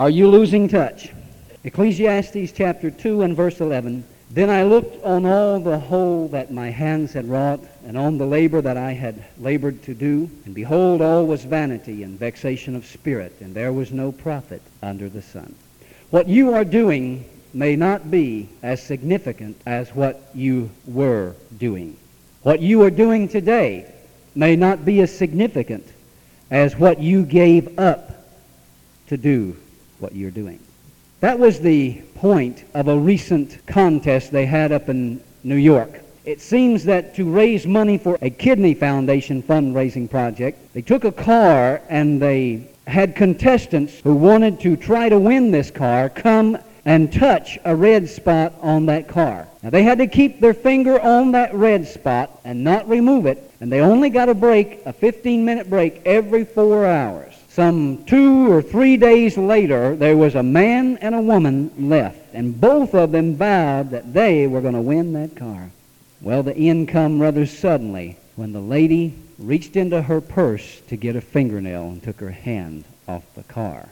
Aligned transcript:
Are 0.00 0.08
you 0.08 0.28
losing 0.28 0.66
touch? 0.66 1.10
Ecclesiastes 1.62 2.52
chapter 2.52 2.90
2 2.90 3.20
and 3.20 3.36
verse 3.36 3.60
11. 3.60 4.02
Then 4.30 4.48
I 4.48 4.62
looked 4.62 5.04
on 5.04 5.26
all 5.26 5.60
the 5.60 5.78
whole 5.78 6.26
that 6.28 6.50
my 6.50 6.70
hands 6.70 7.12
had 7.12 7.28
wrought, 7.28 7.60
and 7.84 7.98
on 7.98 8.16
the 8.16 8.24
labor 8.24 8.62
that 8.62 8.78
I 8.78 8.92
had 8.92 9.22
labored 9.38 9.82
to 9.82 9.92
do, 9.92 10.30
and 10.46 10.54
behold, 10.54 11.02
all 11.02 11.26
was 11.26 11.44
vanity 11.44 12.02
and 12.02 12.18
vexation 12.18 12.74
of 12.74 12.86
spirit, 12.86 13.36
and 13.40 13.54
there 13.54 13.74
was 13.74 13.92
no 13.92 14.10
profit 14.10 14.62
under 14.82 15.10
the 15.10 15.20
sun. 15.20 15.54
What 16.08 16.26
you 16.26 16.54
are 16.54 16.64
doing 16.64 17.26
may 17.52 17.76
not 17.76 18.10
be 18.10 18.48
as 18.62 18.82
significant 18.82 19.60
as 19.66 19.94
what 19.94 20.30
you 20.34 20.70
were 20.86 21.34
doing. 21.58 21.94
What 22.42 22.60
you 22.60 22.80
are 22.84 22.90
doing 22.90 23.28
today 23.28 23.92
may 24.34 24.56
not 24.56 24.82
be 24.82 25.02
as 25.02 25.14
significant 25.14 25.86
as 26.50 26.74
what 26.74 27.00
you 27.02 27.22
gave 27.22 27.78
up 27.78 28.24
to 29.08 29.18
do 29.18 29.58
what 30.00 30.14
you're 30.14 30.30
doing. 30.30 30.58
That 31.20 31.38
was 31.38 31.60
the 31.60 32.02
point 32.14 32.64
of 32.74 32.88
a 32.88 32.98
recent 32.98 33.66
contest 33.66 34.32
they 34.32 34.46
had 34.46 34.72
up 34.72 34.88
in 34.88 35.20
New 35.44 35.56
York. 35.56 36.00
It 36.24 36.40
seems 36.40 36.84
that 36.84 37.14
to 37.16 37.30
raise 37.30 37.66
money 37.66 37.98
for 37.98 38.18
a 38.20 38.30
kidney 38.30 38.74
foundation 38.74 39.42
fundraising 39.42 40.10
project, 40.10 40.72
they 40.74 40.82
took 40.82 41.04
a 41.04 41.12
car 41.12 41.80
and 41.88 42.20
they 42.20 42.68
had 42.86 43.16
contestants 43.16 43.98
who 44.00 44.14
wanted 44.14 44.60
to 44.60 44.76
try 44.76 45.08
to 45.08 45.18
win 45.18 45.50
this 45.50 45.70
car 45.70 46.08
come 46.08 46.58
and 46.84 47.12
touch 47.12 47.58
a 47.64 47.76
red 47.76 48.08
spot 48.08 48.54
on 48.60 48.86
that 48.86 49.08
car. 49.08 49.46
Now 49.62 49.70
they 49.70 49.82
had 49.82 49.98
to 49.98 50.06
keep 50.06 50.40
their 50.40 50.54
finger 50.54 51.00
on 51.00 51.32
that 51.32 51.54
red 51.54 51.86
spot 51.86 52.40
and 52.44 52.64
not 52.64 52.88
remove 52.88 53.26
it, 53.26 53.50
and 53.60 53.70
they 53.70 53.80
only 53.80 54.10
got 54.10 54.28
a 54.28 54.34
break, 54.34 54.80
a 54.86 54.92
15 54.92 55.44
minute 55.44 55.68
break 55.68 56.00
every 56.06 56.44
four 56.44 56.86
hours. 56.86 57.29
Some 57.50 58.04
two 58.04 58.52
or 58.52 58.62
three 58.62 58.96
days 58.96 59.36
later, 59.36 59.96
there 59.96 60.16
was 60.16 60.36
a 60.36 60.42
man 60.42 60.98
and 60.98 61.16
a 61.16 61.20
woman 61.20 61.72
left, 61.76 62.32
and 62.32 62.60
both 62.60 62.94
of 62.94 63.10
them 63.10 63.34
vowed 63.34 63.90
that 63.90 64.14
they 64.14 64.46
were 64.46 64.60
going 64.60 64.74
to 64.74 64.80
win 64.80 65.14
that 65.14 65.34
car. 65.34 65.72
Well, 66.20 66.44
the 66.44 66.54
end 66.54 66.88
come 66.88 67.20
rather 67.20 67.46
suddenly 67.46 68.16
when 68.36 68.52
the 68.52 68.60
lady 68.60 69.14
reached 69.36 69.74
into 69.74 70.00
her 70.00 70.20
purse 70.20 70.80
to 70.86 70.96
get 70.96 71.16
a 71.16 71.20
fingernail 71.20 71.88
and 71.88 72.00
took 72.00 72.20
her 72.20 72.30
hand 72.30 72.84
off 73.08 73.24
the 73.34 73.42
car. 73.42 73.88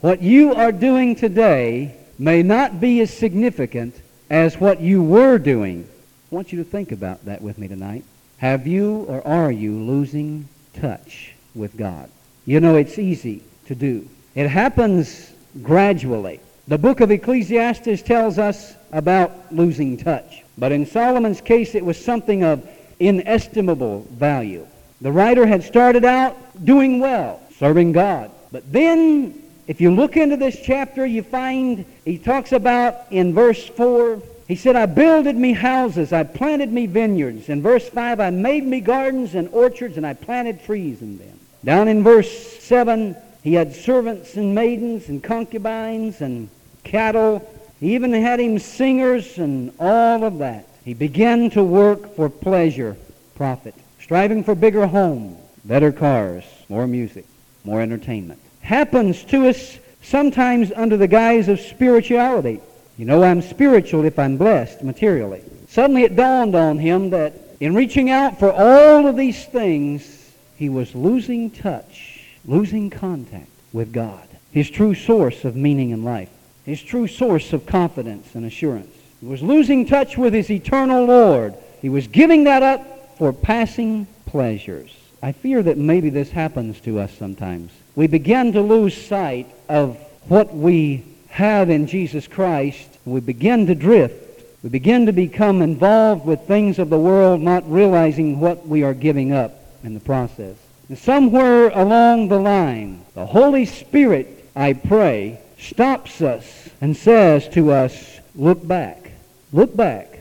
What 0.00 0.22
you 0.22 0.54
are 0.54 0.70
doing 0.70 1.16
today 1.16 1.96
may 2.20 2.44
not 2.44 2.80
be 2.80 3.00
as 3.00 3.12
significant 3.12 3.96
as 4.30 4.60
what 4.60 4.80
you 4.80 5.02
were 5.02 5.38
doing. 5.38 5.88
I 6.30 6.34
want 6.34 6.52
you 6.52 6.62
to 6.62 6.70
think 6.70 6.92
about 6.92 7.24
that 7.24 7.42
with 7.42 7.58
me 7.58 7.66
tonight. 7.66 8.04
Have 8.38 8.68
you 8.68 9.06
or 9.08 9.26
are 9.26 9.50
you 9.50 9.76
losing 9.76 10.48
touch 10.72 11.34
with 11.52 11.76
God? 11.76 12.08
You 12.44 12.60
know, 12.60 12.76
it's 12.76 12.98
easy 12.98 13.42
to 13.66 13.74
do. 13.74 14.08
It 14.34 14.48
happens 14.48 15.32
gradually. 15.62 16.40
The 16.66 16.78
book 16.78 17.00
of 17.00 17.10
Ecclesiastes 17.10 18.02
tells 18.02 18.38
us 18.38 18.74
about 18.92 19.52
losing 19.52 19.96
touch. 19.96 20.42
But 20.58 20.72
in 20.72 20.86
Solomon's 20.86 21.40
case, 21.40 21.74
it 21.74 21.84
was 21.84 22.02
something 22.02 22.42
of 22.42 22.68
inestimable 22.98 24.06
value. 24.10 24.66
The 25.00 25.12
writer 25.12 25.46
had 25.46 25.62
started 25.62 26.04
out 26.04 26.36
doing 26.64 27.00
well, 27.00 27.40
serving 27.58 27.92
God. 27.92 28.30
But 28.50 28.70
then, 28.72 29.42
if 29.66 29.80
you 29.80 29.90
look 29.90 30.16
into 30.16 30.36
this 30.36 30.60
chapter, 30.62 31.06
you 31.06 31.22
find 31.22 31.84
he 32.04 32.18
talks 32.18 32.52
about 32.52 33.10
in 33.10 33.34
verse 33.34 33.66
4, 33.66 34.20
he 34.48 34.56
said, 34.56 34.76
I 34.76 34.86
builded 34.86 35.36
me 35.36 35.52
houses, 35.52 36.12
I 36.12 36.24
planted 36.24 36.72
me 36.72 36.86
vineyards. 36.86 37.48
In 37.48 37.62
verse 37.62 37.88
5, 37.88 38.20
I 38.20 38.30
made 38.30 38.64
me 38.64 38.80
gardens 38.80 39.34
and 39.34 39.48
orchards, 39.48 39.96
and 39.96 40.06
I 40.06 40.14
planted 40.14 40.64
trees 40.64 41.00
in 41.02 41.18
them. 41.18 41.38
Down 41.64 41.88
in 41.88 42.02
verse 42.02 42.58
7, 42.60 43.16
he 43.42 43.54
had 43.54 43.74
servants 43.74 44.36
and 44.36 44.54
maidens 44.54 45.08
and 45.08 45.22
concubines 45.22 46.20
and 46.20 46.48
cattle. 46.84 47.48
He 47.80 47.94
even 47.94 48.12
had 48.12 48.40
him 48.40 48.58
singers 48.58 49.38
and 49.38 49.72
all 49.78 50.24
of 50.24 50.38
that. 50.38 50.66
He 50.84 50.94
began 50.94 51.50
to 51.50 51.62
work 51.62 52.16
for 52.16 52.28
pleasure, 52.28 52.96
profit, 53.34 53.74
striving 54.00 54.42
for 54.42 54.54
bigger 54.54 54.86
homes, 54.86 55.38
better 55.64 55.92
cars, 55.92 56.44
more 56.68 56.86
music, 56.86 57.26
more 57.64 57.80
entertainment. 57.80 58.40
Happens 58.60 59.22
to 59.24 59.48
us 59.48 59.78
sometimes 60.02 60.72
under 60.74 60.96
the 60.96 61.06
guise 61.06 61.48
of 61.48 61.60
spirituality. 61.60 62.60
You 62.98 63.04
know, 63.04 63.22
I'm 63.22 63.42
spiritual 63.42 64.04
if 64.04 64.18
I'm 64.18 64.36
blessed 64.36 64.82
materially. 64.82 65.42
Suddenly 65.68 66.02
it 66.02 66.16
dawned 66.16 66.54
on 66.54 66.78
him 66.78 67.10
that 67.10 67.34
in 67.60 67.74
reaching 67.74 68.10
out 68.10 68.38
for 68.38 68.52
all 68.52 69.06
of 69.06 69.16
these 69.16 69.44
things, 69.46 70.21
he 70.56 70.68
was 70.68 70.94
losing 70.94 71.50
touch, 71.50 72.24
losing 72.44 72.90
contact 72.90 73.48
with 73.72 73.92
God, 73.92 74.26
his 74.50 74.70
true 74.70 74.94
source 74.94 75.44
of 75.44 75.56
meaning 75.56 75.90
in 75.90 76.04
life, 76.04 76.30
his 76.64 76.82
true 76.82 77.06
source 77.06 77.52
of 77.52 77.66
confidence 77.66 78.34
and 78.34 78.44
assurance. 78.44 78.94
He 79.20 79.26
was 79.26 79.42
losing 79.42 79.86
touch 79.86 80.18
with 80.18 80.34
his 80.34 80.50
eternal 80.50 81.04
Lord. 81.04 81.54
He 81.80 81.88
was 81.88 82.06
giving 82.06 82.44
that 82.44 82.62
up 82.62 83.16
for 83.18 83.32
passing 83.32 84.06
pleasures. 84.26 84.94
I 85.22 85.32
fear 85.32 85.62
that 85.62 85.78
maybe 85.78 86.10
this 86.10 86.30
happens 86.30 86.80
to 86.80 86.98
us 86.98 87.12
sometimes. 87.16 87.70
We 87.94 88.06
begin 88.06 88.52
to 88.52 88.60
lose 88.60 89.00
sight 89.00 89.46
of 89.68 89.96
what 90.28 90.54
we 90.54 91.04
have 91.28 91.70
in 91.70 91.86
Jesus 91.86 92.26
Christ. 92.26 92.88
We 93.04 93.20
begin 93.20 93.66
to 93.66 93.74
drift. 93.74 94.42
We 94.62 94.70
begin 94.70 95.06
to 95.06 95.12
become 95.12 95.62
involved 95.62 96.24
with 96.24 96.46
things 96.46 96.78
of 96.78 96.90
the 96.90 96.98
world, 96.98 97.40
not 97.40 97.70
realizing 97.70 98.38
what 98.40 98.66
we 98.66 98.82
are 98.82 98.94
giving 98.94 99.32
up 99.32 99.61
in 99.82 99.94
the 99.94 100.00
process. 100.00 100.56
And 100.88 100.98
somewhere 100.98 101.68
along 101.70 102.28
the 102.28 102.38
line, 102.38 103.04
the 103.14 103.26
Holy 103.26 103.66
Spirit, 103.66 104.48
I 104.54 104.72
pray, 104.74 105.40
stops 105.58 106.20
us 106.20 106.68
and 106.80 106.96
says 106.96 107.48
to 107.50 107.70
us, 107.70 108.18
look 108.34 108.66
back. 108.66 109.12
Look 109.52 109.76
back 109.76 110.18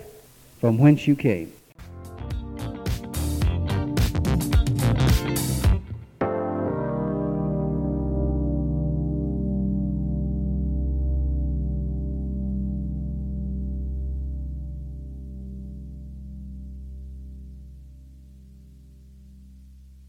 from 0.59 0.77
whence 0.77 1.07
you 1.07 1.16
came. 1.16 1.53